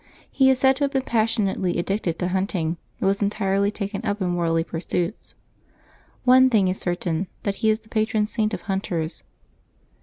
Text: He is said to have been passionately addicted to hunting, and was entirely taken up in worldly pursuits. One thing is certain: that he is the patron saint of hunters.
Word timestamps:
He 0.31 0.49
is 0.49 0.57
said 0.57 0.77
to 0.77 0.83
have 0.85 0.89
been 0.89 1.03
passionately 1.03 1.77
addicted 1.77 2.17
to 2.17 2.29
hunting, 2.29 2.77
and 2.99 3.07
was 3.07 3.21
entirely 3.21 3.69
taken 3.69 4.03
up 4.03 4.19
in 4.19 4.33
worldly 4.35 4.63
pursuits. 4.63 5.35
One 6.23 6.49
thing 6.49 6.67
is 6.69 6.79
certain: 6.79 7.27
that 7.43 7.57
he 7.57 7.69
is 7.69 7.81
the 7.81 7.87
patron 7.89 8.25
saint 8.25 8.51
of 8.55 8.61
hunters. 8.63 9.21